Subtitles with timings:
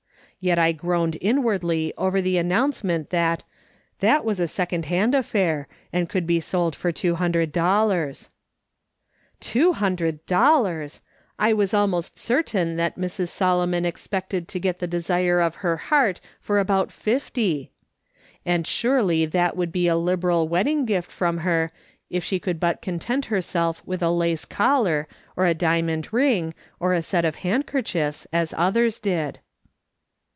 [0.43, 3.43] Yet I groaned inwardly over the announcement that"
[3.99, 8.31] that was a second hand affair, and could be sold for two hundred dollars."
[9.39, 10.99] Two hundred dollars!
[11.37, 13.27] I was almost certain that Mrs.
[13.27, 16.41] Solomon expected to get the desire of her heart MEDlTA TIONS THA T MEANT SOME
[16.41, 16.41] THlXG.
[16.41, 17.71] 2t3 for about fifty!
[18.43, 21.71] And surely that would be a liberal wedding gift from her,
[22.09, 25.07] if she could but content her self with a lace collar,
[25.37, 29.37] or a diamond ring, or a set of handkerchiefs, as others did.